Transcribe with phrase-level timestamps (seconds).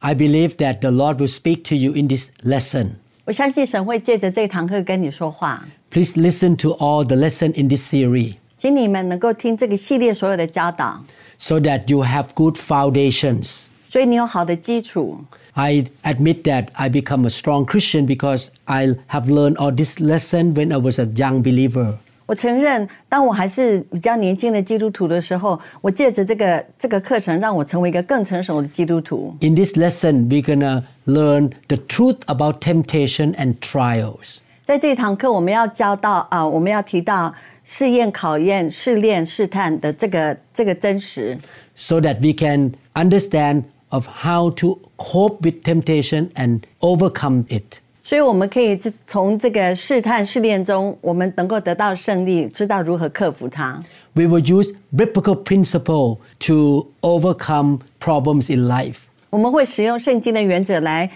[0.00, 2.96] I believe that the Lord will speak to you in this lesson.
[3.24, 11.04] 我相信神会借着这堂课跟你说话， Please listen to all the lesson in this series 请你们能够听这个系列所有的教导，
[11.38, 13.66] so that you have good foundations.
[13.88, 15.24] 所以你有好的基础。
[15.54, 20.54] I admit that I become a strong Christian because I have learned all this lesson
[20.54, 21.98] when I was a young believer.
[22.26, 29.36] 我承认，当我还是比较年轻的基督徒的时候，我借着这个这个课程，让我成为一个更成熟的基督徒。
[29.40, 34.36] In this lesson, we're gonna learn the truth about temptation and trials.
[34.64, 37.34] 在这一堂课，我们要教到啊，我们要提到
[37.64, 41.36] 试验、考验、试炼、试探的这个这个真实，
[41.74, 47.80] so that we can understand of how to cope with temptation and overcome it.
[48.06, 53.80] 所以我们可以自从这个试探、试炼中，我们能够得到胜利，知道如何克服它。
[54.14, 58.96] We will use biblical principle to overcome problems in life.
[59.30, 61.08] 我们会使用圣经的原则来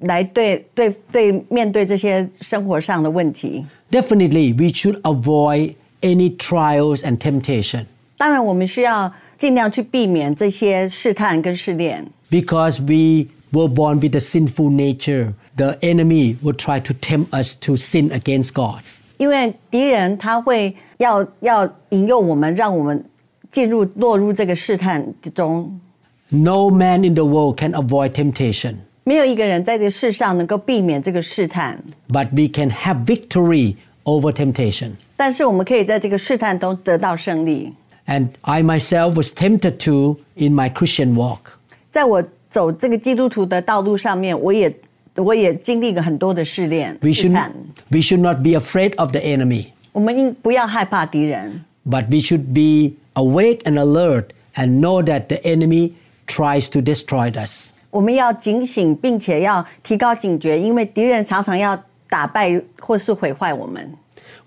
[0.00, 3.64] 来对对对面对这些生活上的问题。
[3.90, 7.86] Definitely, we should avoid any trials and temptation
[8.18, 15.32] 当然，我们需要尽量去避免这些试探跟试炼， because we were born with a sinful nature.
[15.58, 18.80] The enemy will try to tempt us to sin against God.
[19.16, 23.04] 因为敌人他会要要引诱我们，让我们
[23.50, 25.80] 进入落入这个试探之中。
[26.30, 34.32] No man in the world can avoid temptation, 没有一个人在这个世上能够避免这个试探， but we can have victory over
[34.32, 34.90] temptation.
[35.16, 37.72] 但是我们可以在这个试探中得到胜利。
[38.06, 41.38] And I myself was tempted to in my Christian walk.
[41.90, 44.74] 在我走这个基督徒的道路上面，我也
[45.18, 47.52] 我也经历了很多的试炼 We 试 should, 探。
[47.88, 53.74] we should not be afraid of the enemy, 我们应不要害怕敌人， but we should be awake and
[53.74, 54.26] alert
[54.56, 55.92] and know that the enemy
[56.26, 57.70] tries to destroy us.
[57.90, 63.92] 我们要警醒，并且要提高警觉，因为敌人常常要打败或是毁坏我们。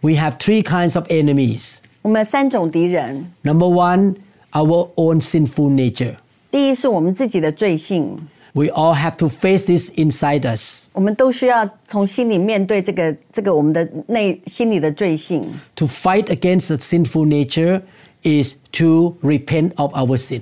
[0.01, 1.75] We have three kinds of enemies.
[2.01, 4.15] 我们有三种敌人， Number one,
[4.51, 6.15] our own sinful nature.
[6.51, 8.17] 第一是我们自己的罪性，
[8.53, 10.87] We all have to face this inside us.
[10.93, 15.47] 我们都需要从心里面对这个这个我们的内心里的罪性。
[15.75, 17.81] To fight against the sinful nature
[18.23, 20.41] is to repent of our sin.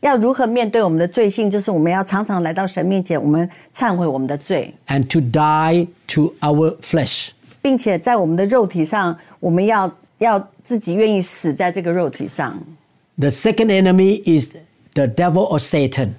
[0.00, 1.50] 要如何面对我们的罪性？
[1.50, 7.30] 就是我们要常常来到神面前，我们忏悔我们的罪， and to die to our flesh.
[7.60, 12.56] 并且在我们的肉体上，我们要要自己愿意死在这个肉体上。
[13.18, 14.52] The second enemy is
[14.94, 16.10] the devil or Satan.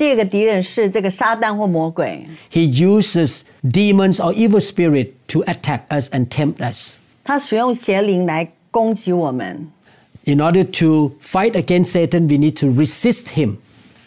[0.00, 6.96] 第二个敌人是这个撒旦或魔鬼， He uses demons or evil spirit to attack us and tempt us.
[7.24, 9.68] 他使用邪灵来攻击我们。
[10.24, 13.56] In order to fight against Satan, we need to resist him.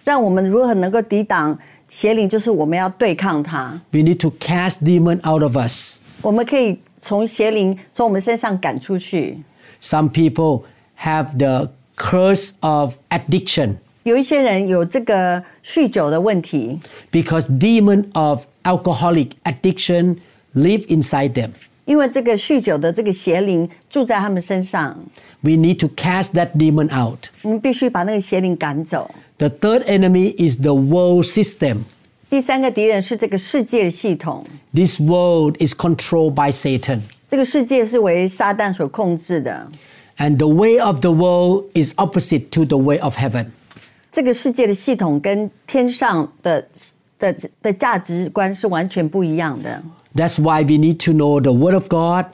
[0.04, 3.82] 让我们如何能够抵挡邪灵，就是我们要对抗它。
[3.92, 5.98] We need to cast demon out of us.
[6.22, 9.40] 我们可以从邪灵从我们身上赶出去。
[9.82, 10.64] Some people
[11.00, 16.80] have the curse of addiction 有一些人有这个酗酒的问题，
[17.12, 20.18] because demon of alcoholic addiction
[20.56, 21.50] live inside them.
[21.86, 24.98] 因为这个酗酒的这个邪灵住在他们身上，
[25.42, 27.26] We need to cast that demon out.
[27.42, 29.10] 我们必须把那个邪灵赶走。
[29.38, 31.80] The third enemy is the world system.
[32.30, 37.02] 第三个敌人是这个世界系统， This world is controlled by Satan.
[37.28, 39.68] 这个世界是为撒旦所控制的。
[40.18, 43.48] And the way of the world is opposite to the way of heaven.
[44.14, 46.68] 这个世界的系统跟天上的
[47.20, 49.82] 的的价值观是完全不一样的。
[50.16, 52.26] That's why we need to know the Word of God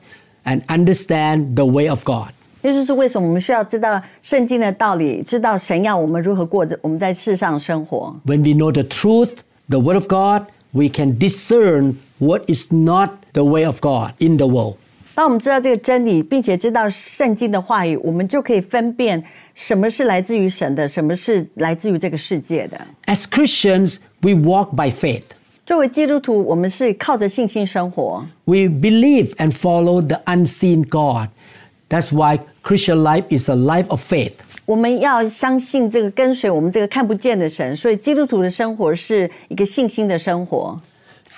[0.45, 2.29] and understand the way of God.
[2.63, 8.15] 这就是为什么我们需要知道圣经的道理，知道神要我们如何过着我们在世上生活。
[8.25, 9.39] When we know the truth,
[9.69, 14.37] the Word of God, we can discern what is not the way of God in
[14.37, 14.77] the world.
[15.19, 19.23] 当我们知道这个真理，并且知道圣经的话语，我们就可以分辨
[19.53, 22.79] 什么是来自于神的，什么是来自于这个世界的。
[23.05, 25.23] As Christians, we walk by faith.
[25.65, 31.29] 作为基督徒，我们是靠着信心生活， We believe and follow the unseen God.
[31.89, 34.33] That's why Christian life is a life of faith.
[34.65, 40.79] 我们要相信这个跟随我们这个看不见的神，所以基督徒的生活是一个信心的生活。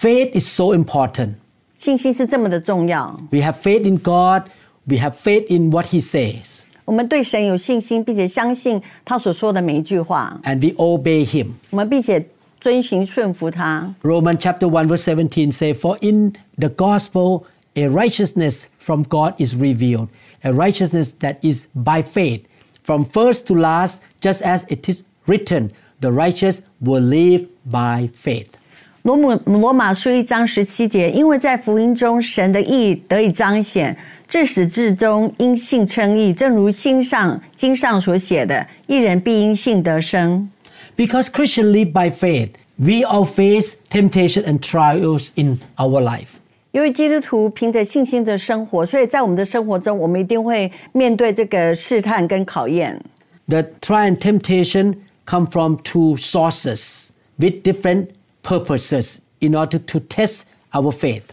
[0.01, 1.33] Faith is so important.
[1.81, 3.19] 信心是这么的重要。
[3.31, 4.49] We have faith in God,
[4.85, 11.47] we have faith in what He says, 我们对神有信心，并且相信他所说的每一句话， and we obey Him.
[11.69, 12.25] 我们并且
[12.59, 13.93] 遵循顺服他。
[14.01, 17.43] Romans chapter 1 verse 17 say, For in the gospel
[17.75, 20.07] a righteousness from God is revealed,
[20.43, 22.45] a righteousness that is by faith,
[22.83, 28.55] from first to last, just as it is written, the righteous will live by faith.
[29.02, 33.96] 罗姆罗马书一章十七节，因为在福音中神的义得以彰显，
[34.28, 40.48] 至始至终因信称义，正如经上经上所写的，一人必因信得生。
[40.96, 46.38] Because Christians live by faith, we all face temptation and trials in our life.
[46.70, 53.02] 因为基督徒凭着信心的生活，所以在我们的生活中，我们一定会面对这个试探跟考验。
[53.48, 54.94] The trial and temptation
[55.26, 58.06] come from two sources with different
[58.43, 60.41] purposes in order to test
[60.71, 61.23] our faith.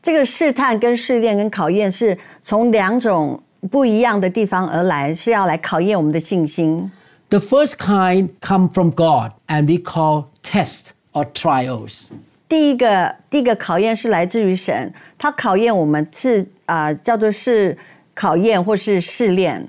[0.00, 6.90] 这个试探、跟试炼、跟考验是从两种不一样的地方而来，是要来考验我们的信心。
[7.30, 12.04] The first kind come from God and we call tests or trials.
[12.48, 17.76] 第一个第一个考验是来自于神，他考验我们是啊、叫做是
[18.14, 19.66] 考验或是试炼。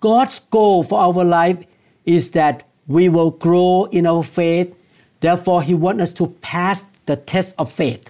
[0.00, 1.58] God's goal for our life
[2.04, 4.72] is that we will grow in our faith.
[5.24, 8.00] Therefore, He wants us to pass the test of faith.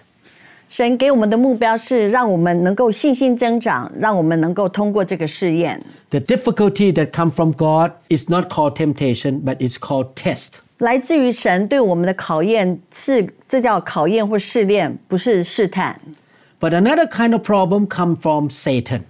[0.69, 5.83] 神给我们的目标是让我们能够信心增长，让我们能够通过这个试验。
[6.11, 10.61] The difficulty that come from God is not called temptation, but it's called test.
[10.79, 16.01] 来自于神对我们的考验是，这叫考验或试炼，不是试探。
[16.61, 19.01] But another kind of problem come from Satan.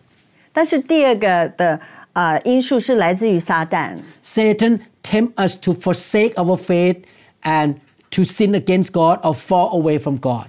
[0.53, 1.79] 但是第二个的
[2.13, 6.97] 啊、因素是来自于撒旦， Satan tempt us to forsake our faith
[7.43, 7.75] and
[8.11, 10.47] to sin against God or fall away from God.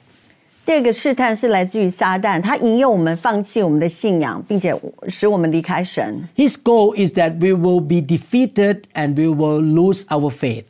[0.66, 6.30] 第二个试探是来自于撒旦，他引诱我们放弃我们的信仰，并且使我们离开神。
[6.36, 10.66] His goal is that we will be defeated and we will lose our faith.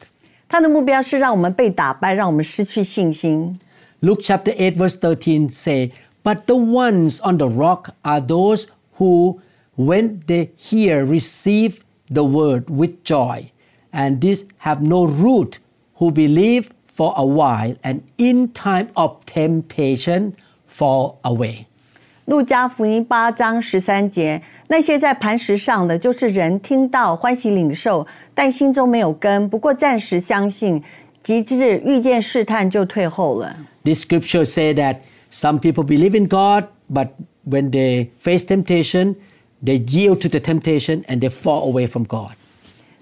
[0.48, 3.60] 他的目标是让我们被打败，让我们失去信心。
[4.02, 5.92] Luke chapter 8 verse 13 say,
[6.24, 9.40] But the ones on the rock are those who,
[9.76, 13.52] when they hear, receive the word with joy,
[13.92, 15.60] and these have no root,
[15.96, 20.34] who believe for a while, and in time of temptation
[20.70, 21.66] fall away.
[22.26, 30.82] 路加福音八章十三节，那些在磐石上的，就是人听到欢喜领受，但心中没有根，不过暂时相信，
[31.22, 33.56] 及至遇见试探就退后了。
[33.84, 34.98] This scripture say that
[35.32, 37.10] some people believe in God, but
[37.46, 39.16] when they face temptation,
[39.64, 42.36] they yield to the temptation and they fall away from God.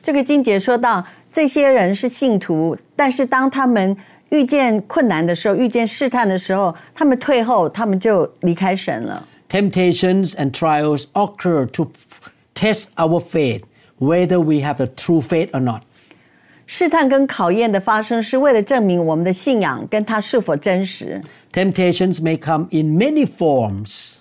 [0.01, 3.95] 这个经节说到， 这些人是信徒，但是当他们
[4.29, 9.27] 遇见困难的时候，遇见试探的时候，他们退后，他们就离开神了。
[9.49, 11.91] Temptations and trials occur to
[12.53, 13.63] test our faith,
[13.99, 15.81] whether we have the true faith or not.
[16.67, 21.19] 试探跟考验的发生，是为了证明我们的信仰跟它是否真实。
[21.51, 24.17] Temptations may come in many forms.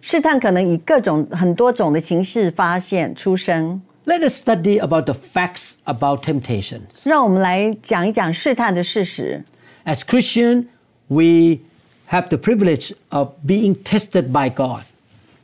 [0.00, 3.82] 试探可能以各种很多种的形式发现出生。
[4.04, 7.02] Let us study about the facts about temptations.
[7.04, 9.44] 让我们来讲一讲试探的事实。
[9.84, 10.66] As Christian,
[11.08, 11.60] we
[12.08, 14.82] have the privilege of being tested by God.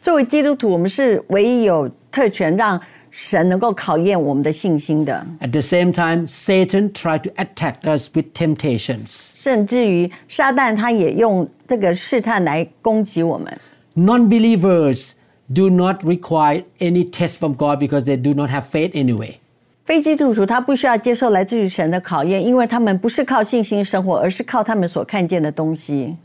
[0.03, 9.31] 作为基督徒，我们是唯一有特权让神能够考验我们的信心的， At the same time, Satan tried to attack us with temptations.
[9.37, 13.59] 甚至于撒旦他也用这个试探来攻击我们。
[13.95, 15.13] Non-believers
[15.53, 19.37] do not require any test from God because they do not have faith anyway.
[19.85, 26.17] 非基督徒他不需要接受来自于神的考验，因为他们不是靠信心生活，而是靠他们所看见的东西。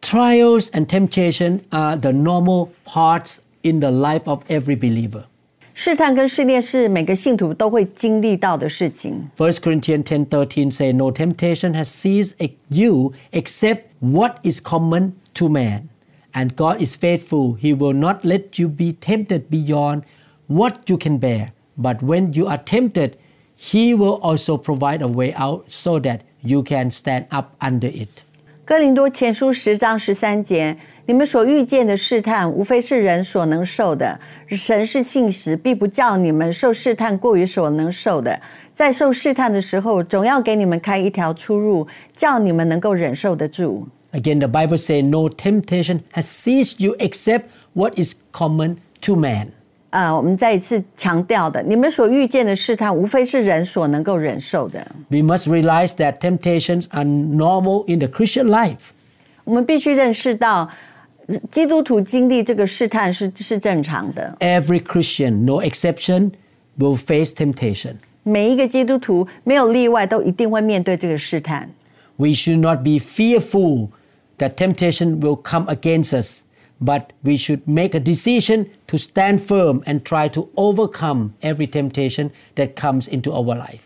[0.00, 5.24] Trials and temptation are the normal parts in the life of every believer.
[5.74, 9.28] 试探跟试炼是每个信徒都会经历到的事情。
[9.36, 12.34] 1 Corinthians 10:13 say no temptation has seized
[12.68, 15.82] you except what is common to man.
[16.34, 17.56] And God is faithful.
[17.56, 20.02] He will not let you be tempted beyond
[20.46, 21.52] what you can bear.
[21.76, 23.12] But when you are tempted,
[23.56, 28.08] he will also provide a way out so that you can stand up under it.
[28.64, 34.20] 哥林多前书十章十三节，你们所遇见的试探，无非是人所能受的。
[34.48, 38.38] 神是信实，必不叫你们受试探过于所能受的。
[38.74, 43.88] 在受试探的时候，总要给你们开一条出入，叫你们能够忍受得住。
[44.12, 49.48] Again, the Bible says no temptation has seized you except what is common to man.
[49.90, 54.86] 啊、我们再一次强调的，你们所遇见的试探，无非是人所能够忍受的。
[55.08, 58.90] We must realize that temptations are normal in the Christian life.
[59.44, 60.70] 我们必须认识到，
[61.50, 64.36] 基督徒经历这个试探是是正常的。
[64.40, 66.32] Every Christian, no exception,
[66.78, 67.94] will face temptation.
[68.24, 71.70] 每一个基督徒没有例外，都一定会面对这个试探。
[72.16, 73.88] We should not be fearful
[74.38, 76.36] that temptation will come against us,
[76.80, 82.30] but we should make a decision to stand firm and try to overcome every temptation
[82.54, 83.80] that comes into our life.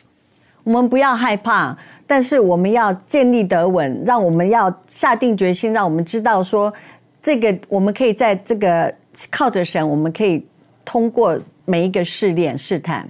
[0.65, 1.77] 我们不要害怕，
[2.07, 6.73] 但是我们要建立得稳，让我们要下定决心，让我们知道说，
[7.21, 8.95] 这个我们可以在这个
[9.31, 10.45] 靠着神，我们可以
[10.85, 13.09] 通过每一个试炼试探。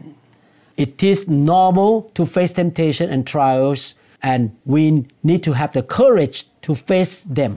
[0.77, 3.93] It is normal to face temptation and trials,
[4.23, 7.53] and we need to have the courage to face them.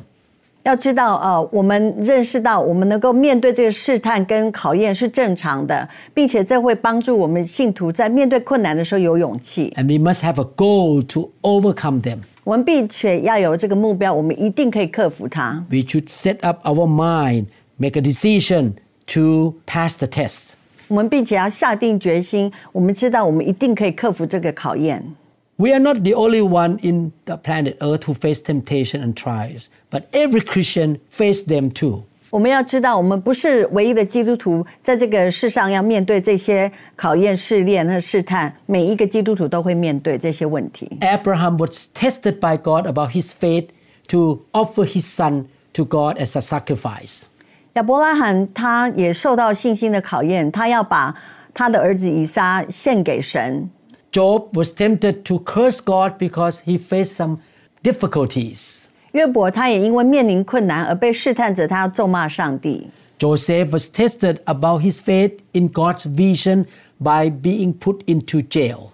[0.64, 9.72] 要知道，呃，我们认识到我们能够面对这个试探跟考验是正常的，并且这会帮助我们信徒在面对困难的时候有勇气。
[9.78, 12.22] And we must have a goal to overcome them.
[12.44, 15.64] 我们并且要有这个目标，我们一定可以克服它。
[15.70, 17.46] We should set up our mind,
[17.78, 18.74] make a decision
[19.14, 20.54] to pass the test.
[20.88, 25.04] 我们并且要下定决心，我们知道我们一定可以克服这个考验。
[25.60, 29.68] We are not the only one in the planet Earth who face temptation and trials,
[29.90, 32.04] but every Christian face them too.
[32.30, 40.98] 我们要知道，我们不是唯一的基督徒，在这个世上要面对这些考验、试炼和试探，每一个基督徒都会面对这些问题。
[41.00, 43.68] Abraham was tested by God about his faith
[44.10, 47.24] to offer his son to God as a sacrifice.
[47.74, 51.16] 亚伯拉罕他也受到信心的考验，他要把
[51.54, 53.70] 他的儿子以撒献给神。
[54.12, 57.38] Job was tempted to curse God because he faced some
[57.84, 58.86] difficulties.
[59.12, 62.88] 约伯他也因为面临困难而被试探着，他要咒骂上帝。
[63.18, 66.66] Joseph was tested about his faith in God's vision
[67.02, 68.90] by being put into jail.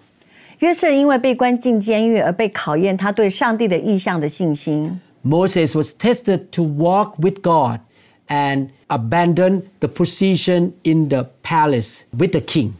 [0.60, 5.00] 约瑟因为被关进监狱而被考验他对上帝的意象的信心。
[5.24, 7.80] Moses was tested to walk with God
[8.28, 12.74] and abandon the position in the palace with the king.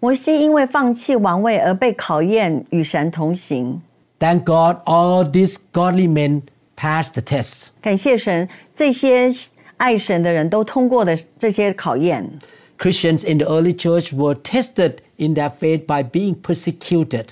[0.00, 3.80] 摩西因为放弃王位而被考验与神同行。
[4.18, 6.42] Thank God all these godly men
[6.76, 7.68] passed the test.
[7.80, 9.30] 感谢神，这些
[9.76, 12.38] 爱神的人都通过了这些考验。
[12.78, 17.26] Christians in the early church were tested in their faith by being persecuted.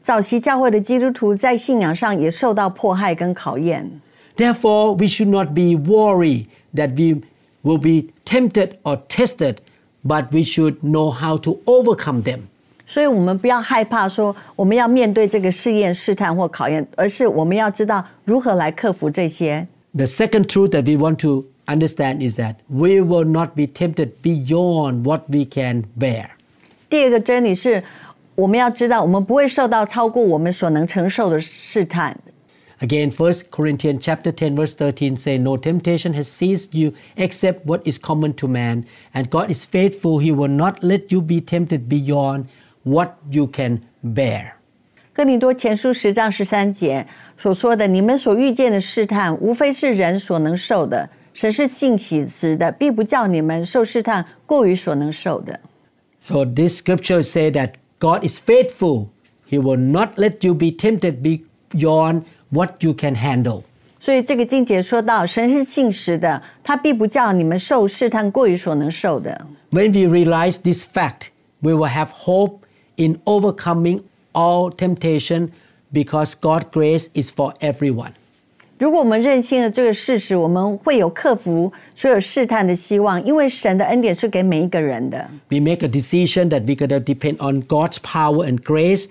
[0.00, 4.00] 早期教会的基督徒在信仰上也受到迫害跟考验，
[4.36, 7.22] Therefore, we should not be worried that we
[7.62, 9.56] will be tempted or tested,
[10.06, 12.40] but we should know how to overcome them.
[12.86, 19.66] 所以我们不要害怕说我们要面对这个试验、试探或考验，而是我们要知道如何来克服这些。
[19.96, 24.10] The second truth that we want to understand is that we will not be tempted
[24.22, 26.26] beyond what we can bear.
[26.90, 27.82] 第二个真理是，
[28.34, 32.14] 我们要知道我们不会受到超过我们所能承受的试探。
[32.80, 37.86] Again, 1 Corinthians chapter 10 verse 13 say, No temptation has seized you except what
[37.86, 38.84] is common to man,
[39.14, 40.18] and God is faithful.
[40.18, 42.46] He will not let you be tempted beyond
[42.82, 44.54] what you can bear.
[45.12, 47.06] 哥林多前书十章十三节
[47.38, 51.08] 所说的，你们所遇见的试探，无非是人所能受的。
[51.32, 55.60] 神是信喜时的，必不叫你们受试探过于所能受的。
[56.20, 59.08] So these scriptures say that God is faithful.
[59.48, 63.62] He will not let you be tempted beyond what you can handle.
[64.00, 69.46] 所以这个经节说到，神是信实的，他必不叫你们受试探过于所能受的。
[69.70, 71.28] When we realize this fact,
[71.60, 72.58] we will have hope
[72.96, 75.48] in overcoming all temptation
[75.92, 78.10] because God's grace is for everyone.
[78.78, 85.26] 如果我们认清了这个事实，我们会有克服所有试探的希望，因为神的恩典是给每一个人的。
[85.48, 89.06] We make a decision that we're going to depend on God's power and grace,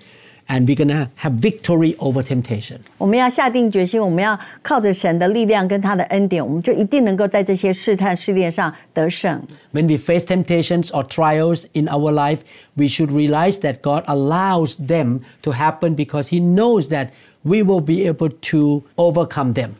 [0.48, 2.78] and we're going to have victory over temptation.
[2.98, 9.40] 我们要下定决心，我们要靠着神的力量跟他的恩典，我们就一定能够在这些试探试炼上得胜。
[9.72, 12.40] When we face temptations or trials in our life,
[12.74, 17.08] we should realize that God allows them to happen because He knows that
[17.42, 19.70] we will be able to overcome them.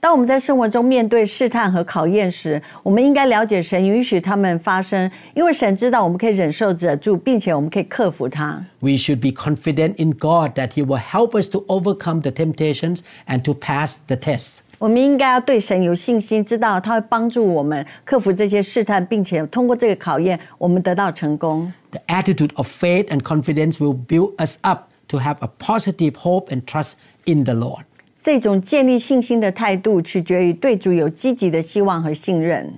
[0.00, 8.62] 当我们在生活中面对试探和考验时，我们应该了解神允许他们发生，因为神知道我们可以忍受得住，并且我们可以克服它。
[8.80, 13.00] We should be confident in God that He will help us to overcome the temptations
[13.26, 14.58] and to pass the tests.
[14.78, 21.72] 我们应该要对神有信心，知道他会帮助我们克服这些试探，并且通过这个考验，我们得到成功。
[21.90, 26.50] The attitude of faith and confidence will build us up to have a positive hope
[26.50, 26.92] and trust
[27.24, 27.84] in the Lord.
[28.22, 32.74] 这种建立信心的态度，取决于对主有积极的希望和信任。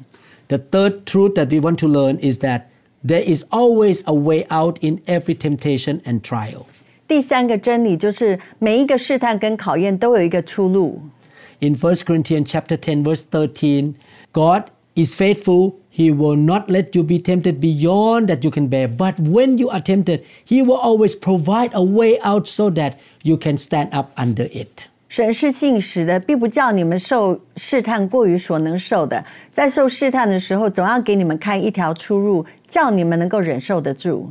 [0.49, 2.63] The third truth that we want to learn is that
[3.07, 6.67] there is always a way out in every temptation and trial.
[7.07, 11.01] 第三个真理就是，每一个试探跟考验都有一个出路。
[11.61, 13.95] in 1 Corinthians chapter 10 verse 13,
[14.33, 15.75] God is faithful.
[15.91, 18.87] He will not let you be tempted beyond that you can bear.
[18.87, 23.37] But when you are tempted, he will always provide a way out so that you
[23.37, 24.87] can stand up under it.
[25.13, 29.25] 神是信实的，必不叫你们受试探过于所能受的。
[29.51, 34.31] 在受试探的时候，总要给你们开一条出入，叫你们能够忍受得住。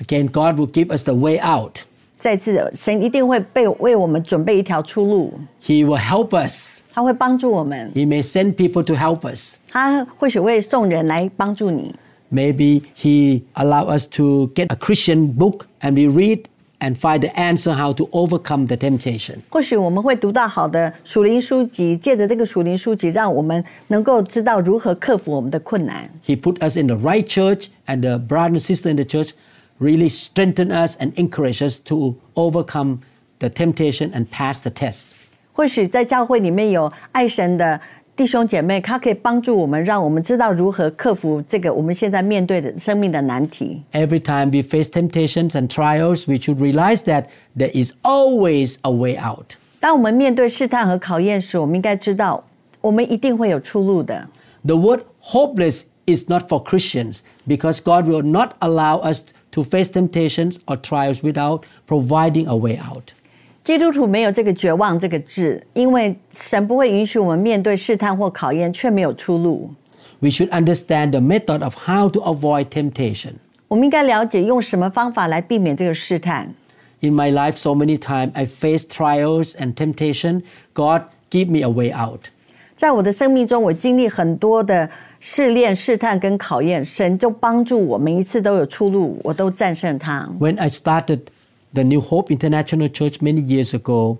[0.00, 1.80] Again, God will give us the way out.
[2.16, 6.82] 再次，神一定会被为我们准备一条出路， He will help us.
[6.92, 9.56] 他会帮助我们， He may send people to help us.
[9.70, 11.94] 他或许会送人来帮助你。
[12.32, 16.44] Maybe He allow us to get a Christian book and we read
[16.80, 19.36] and find the answer how to overcome the temptation.
[19.48, 26.10] 或许我们会读到好的属灵书籍，借着这个属灵书籍，让我们能够知道如何克服我们的困难。
[26.26, 29.30] He put us in the right church, and the brother and sister in the church
[29.78, 32.98] really strengthen us and encourage us to overcome
[33.38, 35.12] the temptation and pass the test.
[35.52, 37.80] 或许在教会里面有爱神的
[38.20, 43.82] 弟兄姐妹，他可以帮助我们，让我们知道如何克服这个我们现在面对的生命的难题。
[43.92, 48.90] Every time we face temptations and trials, we should realize that there is always a
[48.90, 49.56] way out.
[49.80, 52.42] 当我们面对试探和考验时，我们应该知道，
[52.80, 54.26] 我们一定会有出路的。
[54.64, 59.90] The word hopeless is not for Christians because God will not allow us to face
[59.90, 63.12] temptations or trials without providing a way out.
[63.64, 69.70] 基督徒没有这个绝望这个字，因为神不会允许我们面对试探或考验却没有出路。
[70.20, 73.32] We should understand the method of how to avoid temptation.
[73.68, 76.54] 我们应该了解用什么方法来避免这个试探。
[77.00, 80.42] In my life, so many times I face trials and temptation.
[80.72, 82.30] God give me a way out.
[82.76, 90.28] 在我的生命中，我经历很多的试炼、试探跟考验，神就帮助我，每一次都有出路，我都战胜它。
[90.38, 91.20] When I started
[91.72, 94.18] the New Hope International Church many years ago,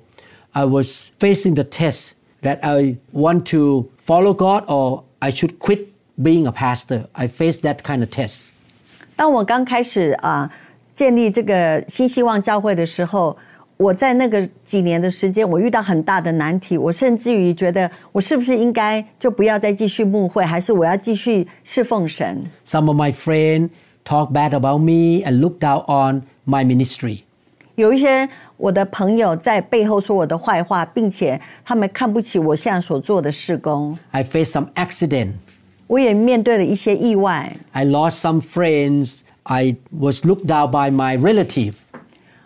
[0.53, 5.89] I was facing the test that I want to follow God or I should quit
[6.23, 7.07] being a pastor.
[7.15, 8.51] I faced that kind of test.
[9.17, 10.51] 当我刚开始啊、
[10.93, 13.37] 建立这个新希望教会的时候，
[13.79, 22.45] 我在那个几年的时间，我遇到很大的难题，我甚至于觉得我是不是应该就不要再继续牧会，还是我要继续侍奉神？
[22.67, 23.71] Some of my friends
[24.05, 27.21] talk bad about me and look down on my ministry.
[27.81, 33.99] 有一些我的朋友在背后说我的坏话，并且他们看不起我现在所做的事工。
[34.13, 35.33] I faced some accident.
[35.87, 39.21] 我也面对了一些意外， I lost some friends.
[39.43, 41.75] I was looked down by my relative.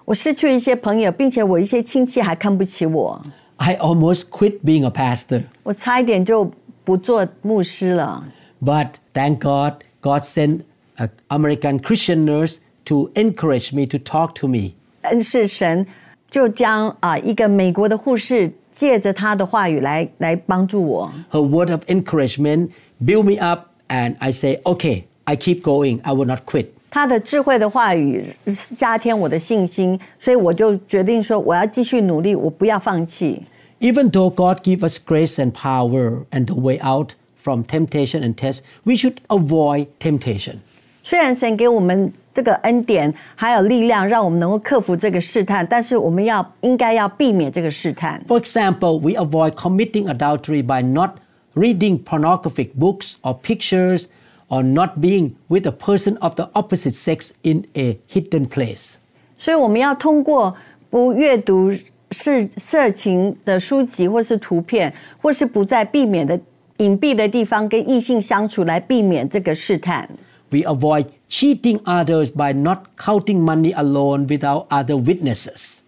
[0.04, 3.24] 我失去了一些朋友，并且我一些亲戚还看不起我，
[3.56, 5.44] I almost quit being a pastor.
[5.62, 6.50] 我差一点就
[6.82, 8.24] 不做牧师了。
[8.62, 10.62] But thank God, God sent
[10.96, 14.72] an American Christian nurse to encourage me to talk to me.
[15.04, 15.86] 但是神
[16.28, 22.68] 就将啊一个美国的护士借着他的话语来来帮助我， Her word of encouragement
[23.04, 26.00] built me up, and I say, okay, I keep going.
[26.02, 26.66] I will not quit.
[26.90, 28.26] 他的智慧的话语
[28.76, 33.42] 加添我的信心，所以我就决定说我要继续努力，我不要放弃。
[33.80, 38.34] Even though God give us grace and power and the way out from temptation and
[38.34, 40.56] test, we should avoid temptation.
[41.05, 48.19] 虽然神给我们这个恩典还有力量，让我们能够克服这个试探，但是我们要应该要避免这个试探。
[48.27, 51.17] For example, we avoid committing adultery by not
[51.53, 54.05] reading pornographic books or pictures
[54.47, 58.95] or not being with a person of the opposite sex in a hidden place.
[59.37, 60.55] 所以我们要通过
[60.89, 61.71] 不阅读
[62.09, 64.91] 是色情的书籍，或是图片，
[65.21, 66.39] 或是不在避免的
[66.77, 70.09] 隐蔽的地方跟异性相处，来避免这个试探。
[70.50, 75.78] We avoid cheating others by not counting money alone without other witnesses.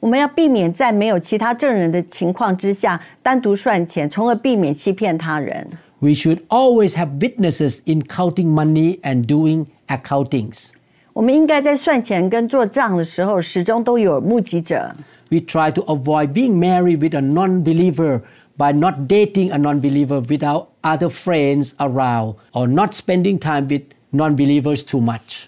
[0.00, 5.68] 我们要避免在没有其他证人的情况之下单独算钱，从而避免欺骗他人。
[6.00, 10.70] We should always have witnesses in counting money and doing accountings.
[11.12, 14.94] 我们应该在算钱跟做账的时候，始终都有目击者。
[15.30, 18.22] We try to avoid being married with a non believer
[18.56, 23.82] by not dating a non believer without other friends around or not spending time with
[24.12, 25.44] non believers too much.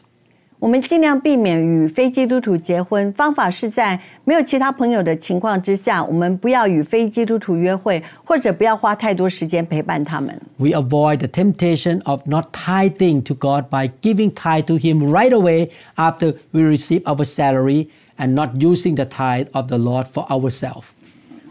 [0.59, 10.38] 我们尽量避免与非基督徒结婚，方法是在没有其他朋友的情况之下，我们不要与非基督徒约会，或者不要花太多时间陪伴他们。
[10.59, 15.33] We avoid the temptation of not tithing to God by giving tithe to Him right
[15.33, 17.88] away after we receive our salary
[18.19, 20.88] and not using the tithe of the Lord for ourselves.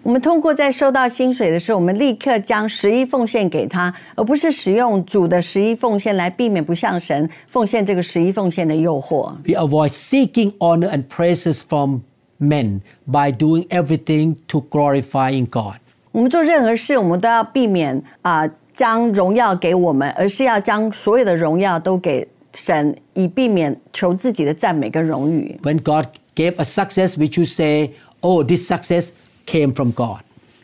[0.03, 9.33] 我们通过在收到薪水的时候，我们立刻将十一奉献给他，而不是使用主的十一奉献来避免不向神奉献这个十一奉献的诱惑。
[9.45, 11.99] We avoid seeking honor and praises from
[12.39, 15.75] men by doing everything to glorifying God.
[16.11, 25.59] 我们做任何事，我们都要避免啊、将荣耀给我们，而是要将所有的荣耀都给神，以避免求自己的赞美跟荣誉。
[25.61, 29.09] When God gave a success, we should say, Oh, this success
[29.45, 30.19] came from God.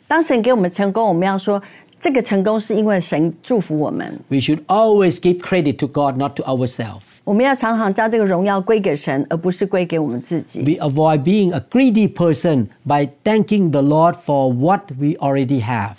[0.07, 1.61] 当神给我们成功，我们要说
[1.99, 4.19] 这个成功是因为神祝福我们。
[4.27, 7.01] We should always give credit to God, not to ourselves.
[7.23, 10.59] 我们要常常将这个荣耀归给神，而不是归给我们自己。
[10.61, 15.95] We avoid being a greedy person by thanking the Lord for what we already have.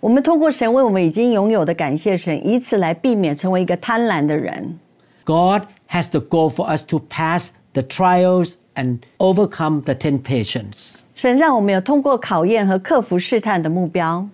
[0.00, 4.78] 我们通过神为我们已经拥有的感谢神，以此来避免成为一个贪婪的人。
[5.24, 11.00] God has the goal for us to pass the trials and overcome the temptations.
[11.18, 14.28] 神让我们有通过考验和克服试探的目标。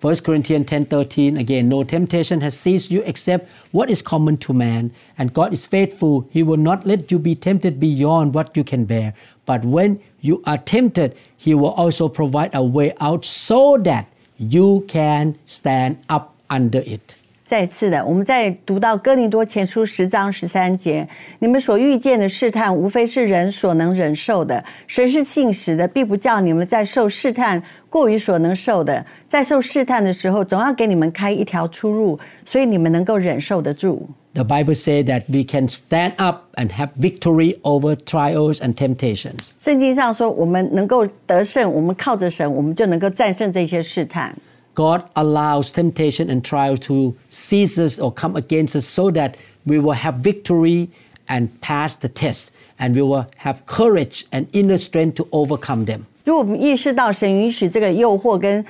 [0.00, 4.90] 1 Corinthians 10:13 again no temptation has seized you except what is common to man
[5.16, 8.84] and God is faithful he will not let you be tempted beyond what you can
[8.84, 9.14] bear
[9.46, 14.06] but when you are tempted he will also provide a way out so that
[14.38, 17.16] you can stand up under it
[17.50, 24.64] 再次的，我们在读到哥林多前书十章十三节，你们所遇见的试探，无非是人所能忍受的。
[24.88, 29.06] 神是信实的，必不叫你们在受试探过于所能受的。
[29.28, 34.08] 在受试探的时候，总要给你们开一条出路，所以你们能够忍受得住。
[34.34, 39.52] the bible says that we can stand up and have victory over trials and temptations
[39.58, 44.34] 圣经上说，我们能够得胜，我们靠着神，我们就能够战胜这些试探。
[44.74, 49.78] God allows temptation and trial to seize us or come against us so that we
[49.78, 50.88] will have victory
[51.28, 56.02] and pass the test and we will have courage and inner strength to overcome them.
[56.24, 58.64] 如果我们意识到神允许这个诱惑跟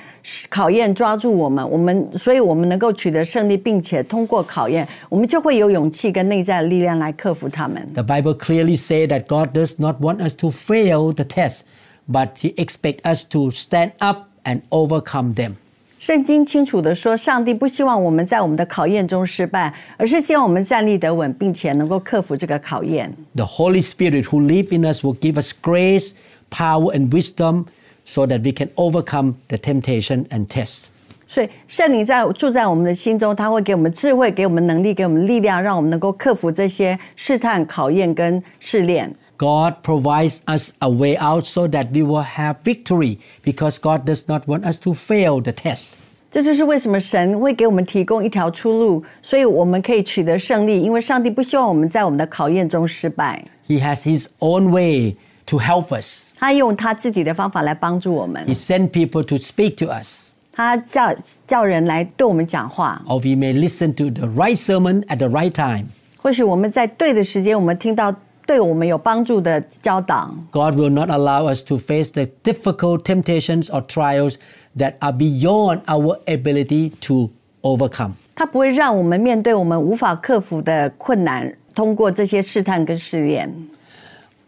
[0.51, 7.83] 考验抓住我们，我们所以我们能够取得胜利，并且通过考验，我们就会有勇气跟内在的力量来克服他们。
[7.95, 11.63] The Bible clearly says that God does not want us to fail the test,
[12.07, 15.55] but He expects us to stand up and overcome them.
[16.02, 23.14] 圣经清楚的说，上帝不希望我们在我们的考验中失败，而是希望我们站立得稳，并且能够克服这个考验。
[23.36, 26.14] The Holy Spirit who lives in us will give us grace,
[26.50, 27.66] power, and wisdom
[28.04, 30.86] so that we can overcome the temptation and test.
[31.28, 39.14] 所以圣灵在住在我们的心中，他会给我们智慧，给我们能力，给我们力量，让我们能够克服这些试探、考验跟试炼。
[39.41, 44.47] God provides us a way out so that we will have victory because God does not
[44.47, 45.97] want us to fail the test.
[46.31, 53.43] 这就是为什么神会给我们提供一条出路，所以我们可以取得胜利，因为上帝不希望我们在我们的考验中失败。
[53.69, 56.27] He has His own way to help us.
[56.39, 61.15] 他用他自己的方法来帮助我们 He，sent people to speak to us, 他叫
[61.47, 63.01] 叫人来对我们讲话。
[63.07, 65.87] or we may listen to the right sermon at the right time.
[66.19, 68.15] 或许我们在对的时间，我们听到
[68.51, 70.33] 对我们有帮助的教导。
[70.53, 74.37] God will not allow us to face the difficult temptations or trials
[74.77, 77.31] that are beyond our ability to
[77.63, 78.13] overcome.
[78.35, 83.53] 他不会让我们面对我们无法克服的困难，通过这些试探跟试验。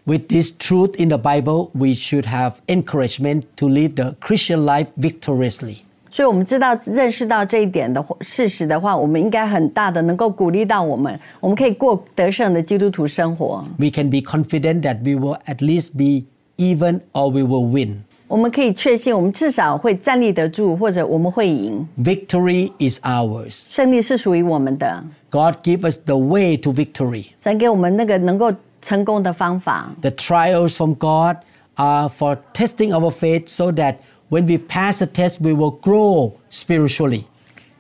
[0.05, 4.87] With this truth in the Bible, we should have encouragement to live the Christian life
[4.97, 5.79] victoriously.
[6.13, 13.63] 所以，我们知道认识到这一点的话事实的话，我们应该很大的能够鼓励到我们，我们可以过得胜的基督徒生活。
[13.79, 16.25] We can be confident that we will at least be
[16.57, 18.05] even or we will win.
[18.27, 21.87] 我们可以确信，我们至少会站立得住，或者我们会赢。
[21.99, 23.65] Victory is ours.
[23.69, 25.05] 胜利是属于我们的。
[25.31, 27.27] God give us the way to victory.
[27.39, 29.91] 神给我们那个能够成功的方法。
[30.01, 31.37] The trials from God
[31.75, 33.97] are for testing our faith so that
[34.33, 37.25] when we pass the test, we will grow spiritually.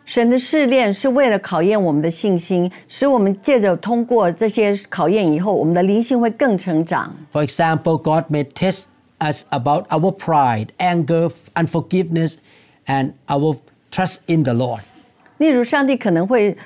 [0.04, 7.14] 神的试炼是为了考验我们的信心，使我们借着通过这些考验以后，我们的灵性会更成长。
[7.30, 8.84] For example, God may test
[9.18, 12.36] us about our pride, anger, unforgiveness,
[12.86, 13.58] and our
[13.90, 14.80] trust in the Lord.
[15.36, 16.56] 例如，上帝可能会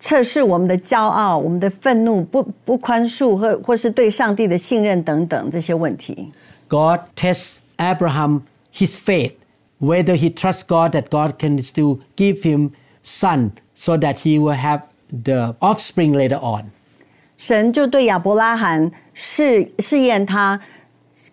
[0.00, 6.32] 测试我们的骄傲、我们的愤怒、不不宽恕或或是对上帝的信任等等这些问题。
[6.68, 8.40] God tests Abraham
[8.76, 9.34] his faith,
[9.78, 14.56] whether he trusts God that God can still give him son so that he will
[14.56, 16.70] have the offspring later on.
[17.36, 20.60] 神就对亚伯拉罕试试验他，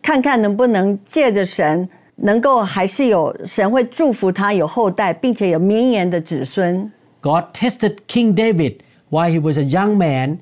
[0.01, 6.91] 看看能不能借着神，能够还是有神会祝福他有后代，并且有绵延的子孙。
[7.21, 8.77] God tested King David
[9.09, 10.39] while he was a young man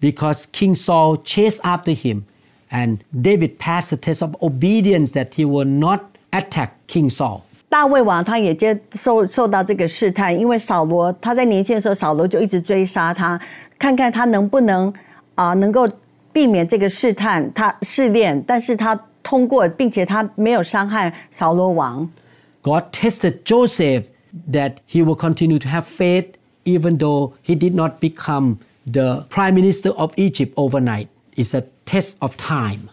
[0.00, 2.22] because King Saul chased after him.
[2.70, 6.00] And David passed the test of obedience that he will not
[6.30, 7.40] attack King Saul.
[7.68, 13.40] 大卫王他也接受受到这个试探，因为扫罗他在年轻的时候，扫罗就一直追杀他，
[13.78, 14.92] 看看他能不能
[15.34, 15.88] 啊、能够
[16.32, 22.06] 避免这个试探，他试炼，但是他通过，并且他没有伤害扫罗王。
[22.60, 24.04] God tested Joseph
[24.50, 26.26] that he will continue to have faith
[26.64, 31.08] even though he did not become the prime minister of Egypt overnight.
[31.34, 32.90] It's a test of time.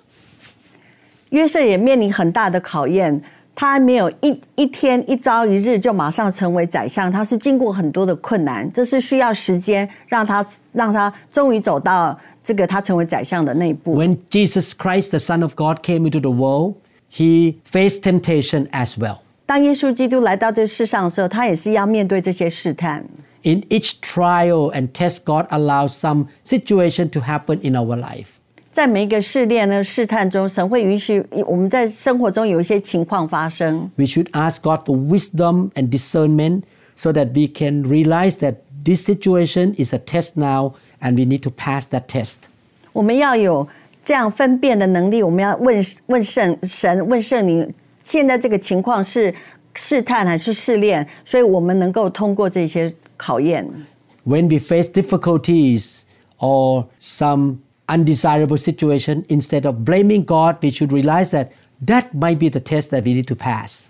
[1.30, 3.20] 约瑟也面临很大的考验，
[3.54, 13.96] 他没有一一天一朝一日就马上成为宰相，他是经过很多的困难，这是需要时间让他让他终于走到这个他成为宰相的那一步。
[13.96, 16.74] When Jesus Christ, the Son of God, came into the world,
[17.10, 19.18] he faced temptation as well.
[19.46, 23.04] 当耶稣基督来到这世上的时候，他也是要面对这些试探。
[23.42, 28.28] In each trial and test, God allows some situation to happen in our life.
[28.73, 33.89] 在每一个试炼呢、试探中，神会允许我们在生活中有一些情况发生。
[33.95, 36.61] We should ask God for wisdom and discernment
[36.95, 41.41] so that we can realize that this situation is a test now and we need
[41.41, 42.37] to pass that test.
[42.93, 43.67] 我们要有
[44.03, 49.33] 这样分辨的能力，我们要问问圣神、问圣灵，现在这个情况是
[49.73, 53.67] 试探还是试炼，所以我们能够通过这些考验。
[54.25, 56.01] When we face difficulties
[56.37, 57.57] or some
[57.87, 61.47] undesirable situation, instead of blaming God, we should realize that
[61.85, 63.87] that might be the test that we need to pass.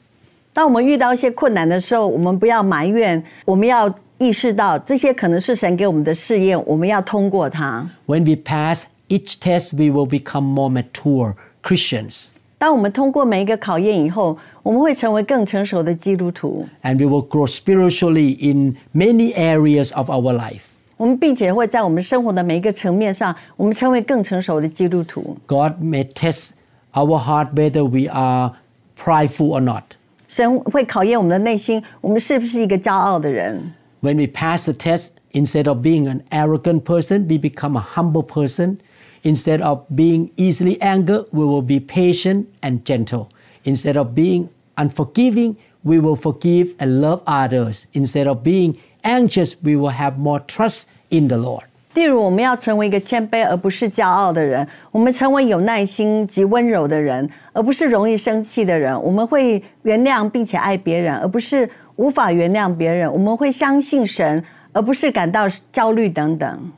[0.53, 7.89] 当我们遇到一些困难的时候，我们不要埋怨，我们要意识到这些可能是神给我们的试验，我们要通过它。
[8.07, 16.67] When we pass each test, we will become more mature Christians 当我们通过每一个考验以后，我们会成为更成熟的基督徒。
[16.83, 20.63] and we will grow spiritually in many areas of our life.
[20.97, 25.37] 我们并且会在我们生活的每一个层面上，我们成为更成熟的基督徒。
[25.47, 26.49] God may test
[26.93, 28.53] our heart whether we are
[28.97, 29.83] prideful or not.
[30.27, 33.73] 神会考验我们的内心，我们是不是一个骄傲的人？
[34.01, 38.23] When we pass the test, instead of being an arrogant person, we become a humble
[38.23, 38.77] person.
[39.23, 43.27] Instead of being easily angered, we will be patient and gentle.
[43.63, 47.87] Instead of being unforgiving, we will forgive and love others.
[47.93, 51.63] Instead of being anxious, we will have more trust in the Lord.
[51.95, 58.99] 例如，我们要成为一个谦卑而不是骄傲的人；我们成为有耐心及温柔的人，而不是容易生气的人。
[59.01, 63.11] 我们会原谅并且爱别人，而不是无法原谅别人。
[63.11, 64.41] 我们会相信神，
[64.71, 66.71] 而不是感到焦虑等等。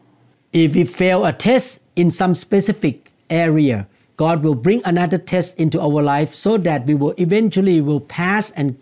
[0.53, 2.95] If we fail a test in some specific
[3.27, 8.01] area, God will bring another test into our life so that we will eventually will
[8.01, 8.75] pass and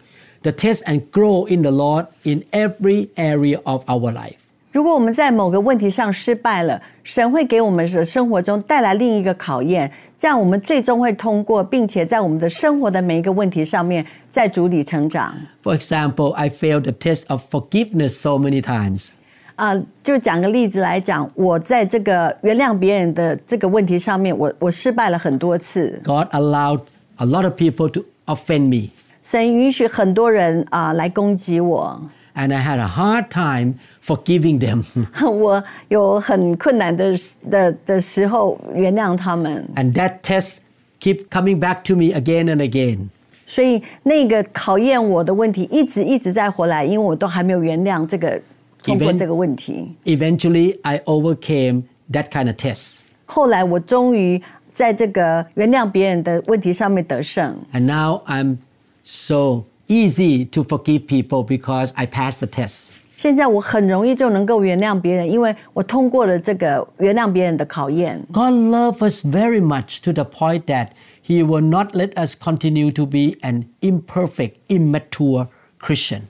[0.44, 4.36] the test and grow in the Lord in every area of our life.
[4.72, 15.34] 如果我们在某个问题上失败了，神会给我们的生活中带来另一个考验，这样我们最终会通过，并且在我们的生活的每一个问题上面，在主里成长。
[15.64, 19.14] For example, I failed the test of forgiveness so many times.
[19.56, 26.00] 啊、就讲个例子来讲，我在这个原谅别人的这个问题上面，我我失败了很多次。
[26.04, 26.82] God allowed
[27.18, 28.92] a lot of people to offend me,
[29.24, 32.02] 神允许很多人啊、来攻击我，
[32.36, 34.84] and I had a hard time forgiving them.
[35.30, 37.16] 我有很困难的
[37.50, 40.58] 的的时候原谅他们， and that test
[41.00, 43.10] keep coming back to me again and again.
[43.46, 48.40] 所以那个考验我的问题一直一直在回来，因为我都还没有原谅这个
[48.84, 49.96] 通过 Even- 这个问题。
[50.06, 53.00] Eventually, I overcame that kind of test.
[53.26, 58.58] 后来我终于在这个原谅别人的问题上面得胜， And now I'm
[59.04, 62.90] so easy to forgive people because I passed the test.
[63.16, 68.22] 现在我很容易就能够原谅别人，因为我通过了这个原谅别人的考验。
[68.32, 70.90] God loves us very much to the point that
[71.26, 75.48] He will not let us continue to be an imperfect, immature
[75.82, 76.22] Christian.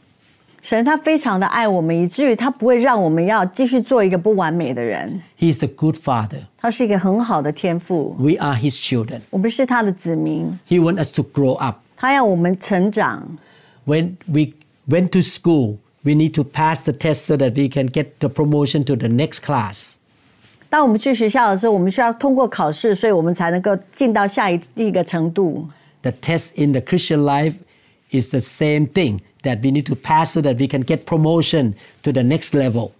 [0.62, 5.22] 神他非常的爱我们，以至于他不会让我们要继续做一个不完美的人。
[5.40, 6.42] He's a good Father.
[6.58, 9.22] 他是一个很好的天父， We are His children.
[9.30, 11.78] 我们是他的子民， He wants us to grow up.
[11.96, 13.38] 他要我们成长。
[13.86, 14.54] When we
[14.88, 18.30] went to school, we need to pass the test so that we can get the
[18.30, 19.96] promotion to the next class.
[20.70, 25.68] 当我们去学校的时候，我们需要通过考试，所以我们才能够进到下一一个程度。
[26.04, 27.56] The test in the Christian life
[28.12, 31.74] is the same thing that we need to pass so that we can get promotion
[32.04, 32.92] to the next level.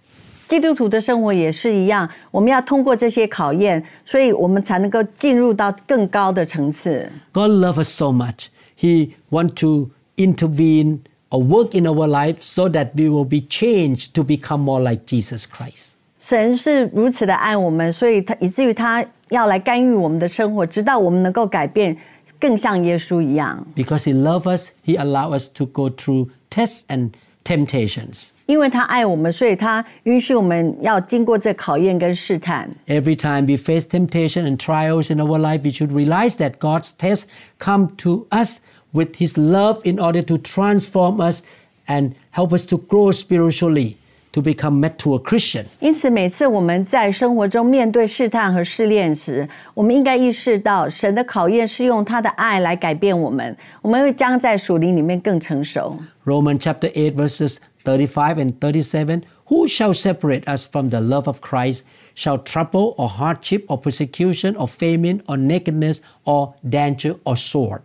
[0.48, 7.08] 基督徒的生活也是一样，我们要通过这些考验，所以我们才能够进入到更高的层次。
[7.32, 8.46] God loves us so much.
[8.78, 14.14] He wants to intervene or work in our life so that we will be changed
[14.14, 15.94] to become more like Jesus Christ.
[16.18, 21.96] 神是如此的爱我们，所以他以至于他要来干预我们的生活，直到我们能够改变，
[22.38, 23.66] 更像耶稣一样。
[23.74, 27.12] Because He loves us, He allows us to go through tests and
[27.44, 28.30] temptations.
[28.46, 32.68] 因为他爱我们，所以他允许我们要经过这考验跟试探。
[32.86, 36.90] Every time we face temptation and trials in our life, we should realize that God's
[36.98, 37.26] tests
[37.58, 38.58] come to us
[38.92, 41.42] with His love in order to transform us
[41.86, 43.96] and help us to grow spiritually
[44.32, 45.66] to become mature Christian.
[45.80, 55.96] 因此，每次我们在生活中面对试探和试炼时，我们应该意识到，神的考验是用他的爱来改变我们，我们会将在属灵里面更成熟。
[56.24, 61.40] Romans chapter 8 verses 35 and 37 Who shall separate us from the love of
[61.40, 61.82] Christ?
[62.14, 67.82] Shall trouble or hardship or persecution or famine or nakedness or danger or sword?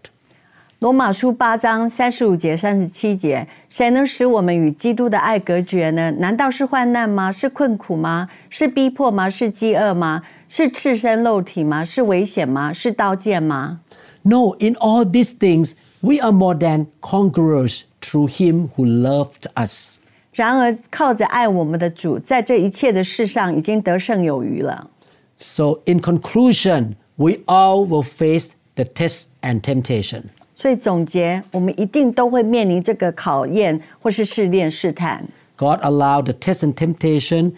[0.79, 6.11] 罗马书八章三十五节、三十七节，谁能使我们与基督的爱隔绝呢？
[6.19, 7.31] 难道是患难吗？
[7.31, 8.29] 是困苦吗？
[8.49, 9.29] 是逼迫吗？
[9.29, 10.21] 是饥饿吗？
[10.49, 11.83] 是赤身露体吗？
[11.83, 12.71] 是危险吗？
[12.73, 13.79] 是刀剑吗？
[14.23, 15.71] No, in all these things,
[16.01, 19.97] we are more than conquerors through Him who loved us.
[20.33, 24.89] 然而，靠着爱我们的主，在这一切的事上已经得胜有余了。
[25.37, 30.23] So, in conclusion, we all will face the test and temptation.
[30.55, 35.25] 所以总结，我们一定都会面临这个考验或是试炼、试探。
[35.57, 37.53] God allowed the test and temptation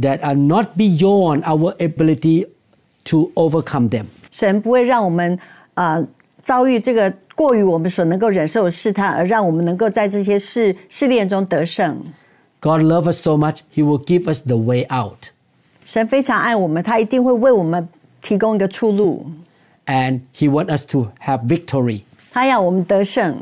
[0.00, 2.46] that are not beyond our ability
[3.04, 4.06] to overcome them.
[4.30, 5.38] 神不会让我们
[5.74, 6.06] 呃
[6.40, 12.02] 遭遇这个 过于我们所能够忍受的试探，而让我们能够在这些试试炼中得胜。
[12.60, 15.30] God loves us so much, He will give us the way out.
[15.84, 17.88] 神非常爱我们，他一定会为我们
[18.20, 19.26] 提供一个出路。
[19.86, 22.02] And He wants us to have victory.
[22.30, 23.36] 他要我们得胜，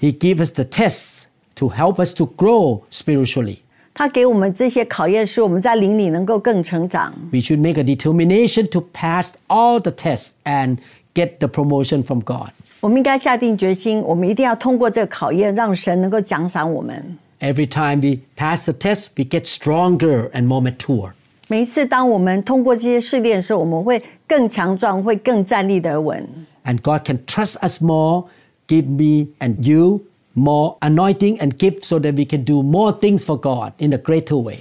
[0.00, 1.22] He gives us the tests
[1.54, 3.58] to help us to grow spiritually.
[3.94, 7.12] 他给我们这些考验，使我们在灵里能够更成长。
[7.32, 10.78] We should make a determination to pass all the tests and
[11.14, 12.50] get the promotion from God.
[12.87, 17.17] 我们应该下定决心，我们一定要通过这个考验，让神能够奖赏我们。
[17.41, 21.11] Every time we pass the test, we get stronger and more mature.
[21.49, 26.25] 每一次当我们通过这些试炼的时候，我们会更强壮，会更站立得稳。
[26.63, 28.23] And God can trust us more,
[28.69, 29.99] give me and you
[30.33, 33.97] more anointing and gift so that we can do more things for God in a
[33.97, 34.59] greater way.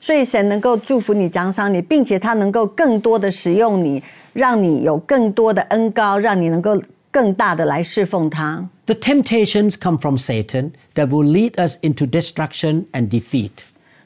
[0.00, 6.80] 所以神能够祝福你、奖赏你，并且他能够更多的使用你，让你有更多的恩膏，让你能够
[7.15, 8.69] 更大的来侍奉他。
[8.85, 13.51] The temptations come from Satan that will lead us into destruction and defeat.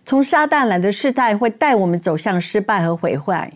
[0.05, 3.51] 从撒旦来的试探会带我们走向失败和毁坏。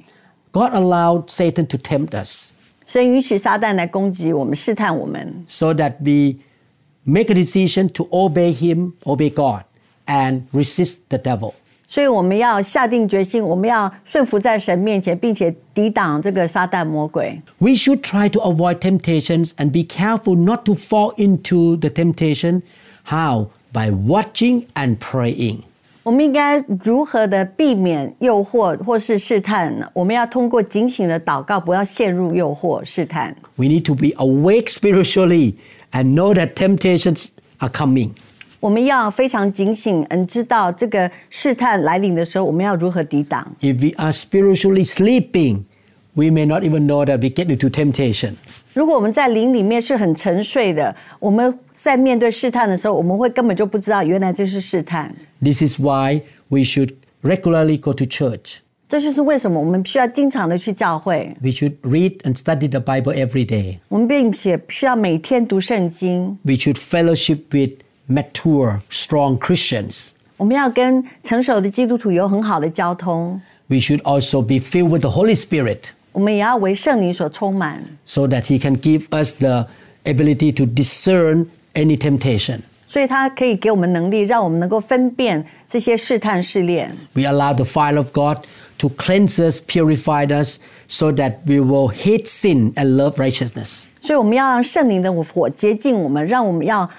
[0.51, 2.49] God allowed Satan to tempt us
[2.85, 6.39] 神允许撒旦来攻击我们、试探我们， so that we
[7.03, 9.65] make a decision to obey him, obey God,
[10.07, 11.53] and resist the devil.
[11.94, 17.40] 所以我们要下定决心，我们要顺服在神面前，并且抵挡这个撒旦魔鬼。
[17.58, 22.62] We should try to avoid temptations and be careful not to fall into the temptation.
[23.04, 23.50] How?
[23.72, 25.58] By watching and praying.
[26.02, 29.88] 我们应该如何的避免诱惑或是试探呢？
[29.92, 33.36] 我们要通过警醒的祷告，不要陷入诱惑试探。
[33.54, 35.54] We need to be awake spiritually
[35.92, 37.28] and know that temptations
[37.58, 38.10] are coming.
[38.63, 43.49] 我们要非常警醒，嗯，知道这个试探来临的时候，我们要如何抵挡。
[43.61, 45.63] If we are spiritually sleeping,
[46.13, 48.33] we may not even know that we get into temptation.
[48.73, 55.15] 如果我们在灵里面是很沉睡的，我们在面对试探的时候，我们会根本就不知道原来这是试探。
[55.41, 58.57] This is why we should regularly go to church.
[58.89, 63.77] 这就是为什么我们需要经常的去教会， We should read and study the Bible every day.
[63.87, 67.71] 我们并且需要每天读圣经， We should fellowship with
[68.07, 70.09] mature, strong Christians.
[70.37, 78.75] 我们要跟成熟的基督徒有很好的交通， We should also be filled with the Holy Spirit 我们也要为圣灵所充满， so that He can
[78.77, 79.67] give us the
[80.05, 82.61] ability to discern any temptation.
[82.87, 86.91] 所以他可以给我们能力，让我们能够分辨这些试探试炼。
[87.13, 88.39] We allow the fire of God
[88.79, 93.83] to cleanse us, purify us, so that we will hate sin and love righteousness.
[94.01, 96.89] 所以我们要让圣灵的火洁净我们，让我们要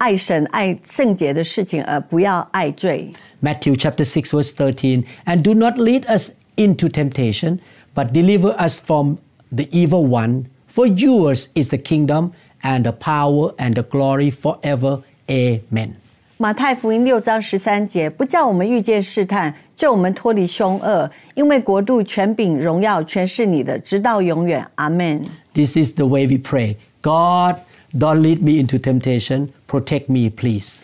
[0.00, 3.10] 爱神、爱圣洁的事情，而不要爱罪。
[3.42, 7.58] Matthew chapter 6 verse 13 and do not lead us into temptation
[7.94, 9.16] but deliver us from
[9.50, 12.30] the evil one for yours is the kingdom
[12.62, 15.90] and the power and the glory forever amen
[16.38, 24.66] 马太福音六章十三节，不叫我们遇见试探，救我们脱离凶恶，因为国度、权柄、荣耀全是你的，直到永远。
[24.74, 25.24] 阿门。
[25.54, 27.56] this is the way we pray god
[27.98, 30.80] don't lead me into temptation protect me please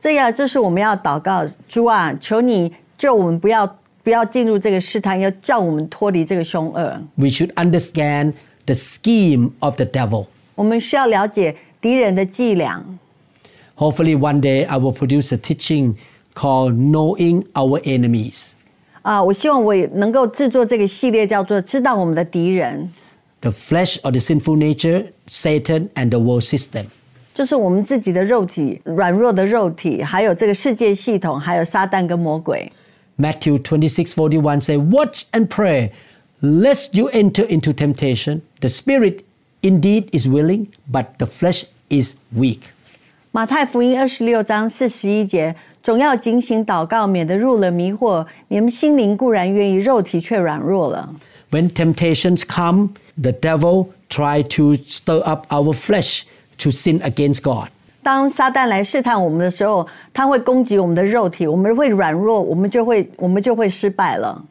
[0.00, 3.66] 这样，这是我们要祷告，主啊，求你救我们，不要
[4.02, 7.02] 不要进入这个试探，要叫我们脱离这个凶恶。
[7.16, 8.34] we should understand
[8.66, 12.82] the scheme of the devil 我们需要了解敌人的伎俩。
[13.76, 15.94] hopefully one day i will produce a teaching
[16.34, 18.48] called knowing our enemies
[19.02, 22.88] 啊，我希望我也能够制作这个系列，叫做“知道我们的敌人
[23.40, 26.86] the flesh or the sinful nature, Satan, and the world system.
[27.34, 32.72] 就是我们自己的肉体、软弱的肉体，还有这个世界系统，还有撒旦跟魔鬼。
[33.18, 35.90] Matthew 26 41 say, Watch and pray,
[36.40, 38.40] lest you enter into temptation.
[38.60, 39.24] The spirit
[39.62, 42.60] indeed is willing, but the flesh is weak.
[43.32, 48.26] 马太福音二十六章四十一节，总要警醒祷告，免得入了迷惑。
[48.48, 51.14] 你们心灵固然愿意，肉体却软弱了。
[51.50, 52.90] When temptations come,
[53.20, 56.24] the devil try to stir up our flesh
[56.58, 57.68] to sin against God.
[58.02, 64.44] 当撒旦来试探我们的时候，他会攻击我们的肉体，我们会软弱，我们就会我们就会失败了。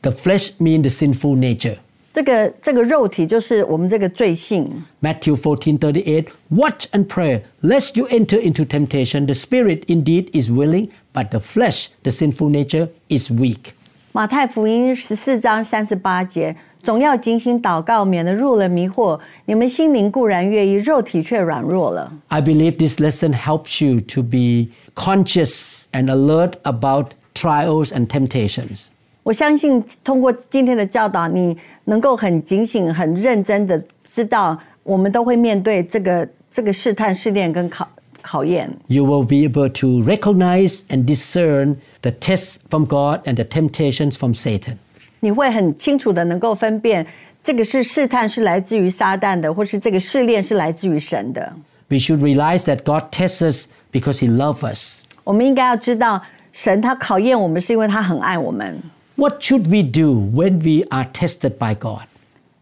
[0.00, 1.76] The flesh means the sinful nature.
[2.14, 4.84] 这个这个肉体就是我们这个罪性。
[5.00, 10.88] Matthew 14:38 Watch and pray lest you enter into temptation the spirit indeed is willing
[11.14, 13.72] but the flesh the sinful nature is weak
[14.17, 19.19] 马太福音十四章三十八节，总要警醒祷告，免得入了迷惑。
[19.45, 22.11] 你们心灵固然愿意，肉体却软弱了。
[22.29, 28.87] I believe this lesson helps you to be conscious and alert about trials and temptations
[29.21, 33.79] 我相信通过今天的教导，你能够很警醒、很认真的
[34.11, 37.87] 知道，我们都会面对这个这个试探、试炼跟考
[38.26, 38.70] 考验。
[38.86, 44.16] you will be able to recognize and discern the tests from God and the temptations
[44.16, 44.76] from Satan
[45.20, 47.06] 你会很清楚的能够分辨，
[47.42, 51.52] 这个是试探是来自于撒旦的，或是这个试炼是来自于神的。
[51.88, 58.80] we should realize that God tests us because he loves us 我们应该要知道，神他考验我们是因为他很爱我们。
[59.16, 62.06] what should we do when we are tested by God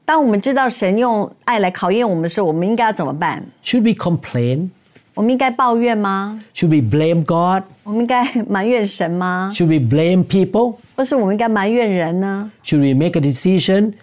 [0.04, 3.42] 当我们知道神用爱来考验我们的时候，我们应该要怎么办？
[3.64, 4.68] should we complain
[5.14, 6.40] 我们应该抱怨吗？
[6.54, 7.64] Should we blame God?
[7.82, 9.52] 我们应该埋怨神吗？
[9.54, 10.76] Should we blame people?
[10.96, 12.50] 或是我们应该埋怨人呢？
[12.64, 13.94] Should we make a decision?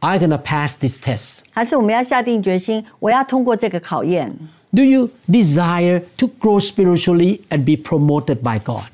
[0.00, 1.38] I'm going to pass this test.
[1.52, 4.36] 还是我们要下定决心，我要通过这个考验？
[4.74, 8.84] Do you desire to grow spiritually and be promoted by God?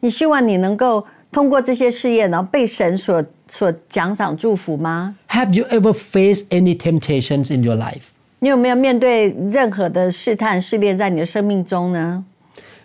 [0.00, 5.14] 你希望你能够通过这些试验，然后被神所所奖赏祝福吗？
[5.30, 8.08] Have you ever faced any temptations in your life?
[8.40, 12.24] 你有没有面对任何的试探试炼在你的生命中呢？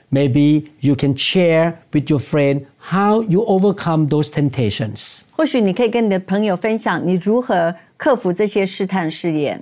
[0.09, 5.23] Maybe you can share with your friend how you overcome those temptations.
[5.31, 9.61] 或许你可以跟你的朋友分享你如何克服这些试探试验。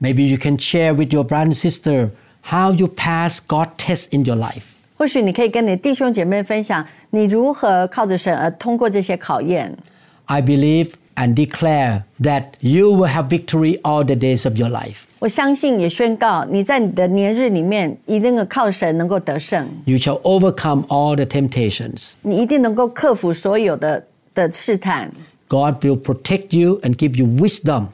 [0.00, 2.10] Maybe you can share with your brother and sister
[2.42, 4.64] how you pass God tests in your life.
[4.98, 9.74] 或许你可以跟你的弟兄姐妹分享你如何靠着神而通过这些考验。
[10.26, 15.06] I believe and declare that you will have victory all the days of your life.
[15.18, 22.12] 我相信也宣告你在你的年日里面一定能靠神能够得胜， You shall overcome all the temptations.
[22.22, 25.12] 你一定能够克服所有的的试探。
[25.48, 27.88] God will protect you and give you wisdom.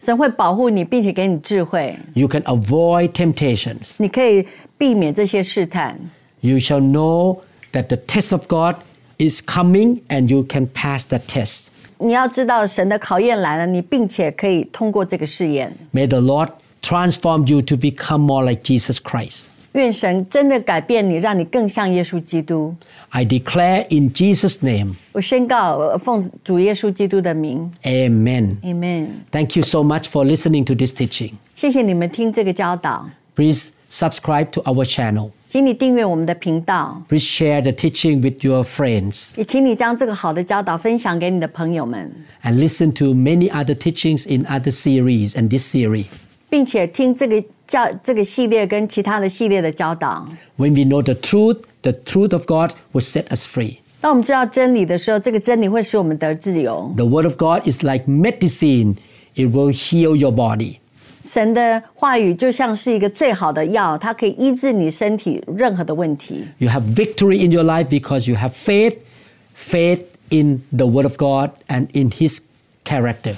[0.00, 3.94] 神会保护你，并且给你智慧， You can avoid temptations.
[3.98, 4.46] 你可以
[4.76, 5.96] 避免这些试探。
[6.40, 7.38] You shall know
[7.72, 8.76] that the test of God
[9.18, 11.68] is coming and you can pass the test.
[11.98, 15.72] 你要知道神的考验来了，你并且可以通过这个试验。
[15.92, 16.50] May the Lord
[16.82, 19.46] transform you to become more like Jesus Christ.
[19.72, 22.74] 愿神真的改变你，让你更像耶稣基督。
[23.08, 28.56] I declare in Jesus' name, 我宣告，呃奉主耶稣基督的名 Amen.
[28.62, 29.06] ，Amen。
[29.32, 31.32] Thank you so much for listening to this teaching.
[31.56, 35.30] 谢谢你们听这个教导， Please subscribe to our channel.
[35.48, 42.10] 请你订阅我们的频道， Please share the teaching with your friends 也请你将这个好的教导分享给你的朋友们，
[42.42, 46.06] and listen to many other teachings in other series and this series.
[46.50, 50.26] 并且听这个教这个系列跟其他的系列的教导。
[50.56, 53.78] When we know the truth, the truth of God will set us free.
[54.00, 56.92] 当我们知道真理的时候，这个真理会使我们得自由。
[56.96, 58.96] The Word of God is like medicine,
[59.34, 60.76] it will heal your body.
[61.23, 66.45] 神的话语就像是一个最好的药，它可以医治你身体任何的问题。
[66.57, 68.95] You have victory in your life because you have faith,
[69.55, 72.39] faith in the Word of God and in His
[72.85, 73.35] character.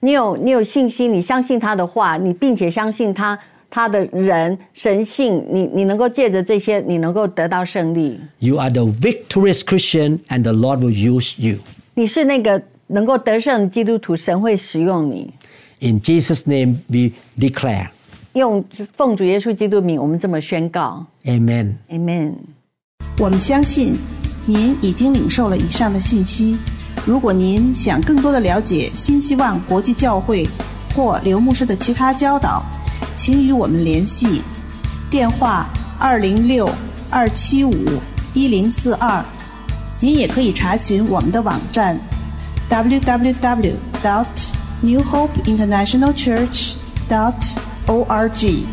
[0.00, 3.36] 你有你有信心，你相信他的话，你并且相信他
[3.68, 8.18] 他的人神性，你你能够借着这些，你能够得到胜利。
[8.38, 11.58] You are the victorious Christian, and the Lord will use you.
[11.94, 15.32] 你是那个能够得胜的基督徒，神会使用你。
[15.79, 17.89] In Jesus' name, we declare.
[18.33, 21.75] 用奉主耶稣基督名，我们这么宣告 Amen.
[21.89, 22.33] ，Amen。
[23.19, 23.95] 我们相信
[24.45, 26.57] 您已经领受了以上的信息。
[27.05, 30.47] 如果您想更多的了解新希望国际教会
[30.95, 32.63] 或刘牧师的其他教导，
[33.15, 34.41] 请与我们联系，
[35.11, 35.67] 电话
[35.99, 36.69] 二零六
[37.09, 37.73] 二七五
[38.33, 39.23] 一零四二。
[39.99, 41.99] 您也可以查询我们的网站
[42.69, 43.73] www.
[44.01, 44.25] dot
[44.82, 46.76] New Hope International Church.
[47.08, 47.42] dot
[47.88, 48.66] org。you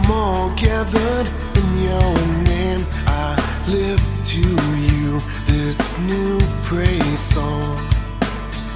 [0.00, 2.84] them all gathered in your name.
[3.06, 3.34] I
[3.68, 7.78] lift to you this new praise song.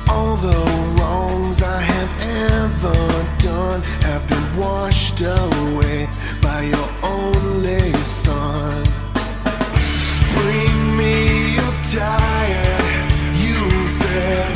[0.09, 0.63] All the
[0.97, 2.13] wrongs I have
[2.55, 3.01] ever
[3.39, 6.09] done have been washed away
[6.41, 8.85] by your only son.
[10.33, 13.11] Bring me your tired,
[13.45, 14.56] you said.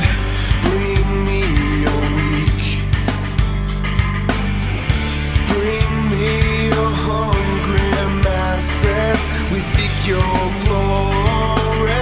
[7.71, 9.21] grim masses,
[9.53, 12.01] we seek your glory.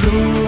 [0.00, 0.43] Glory.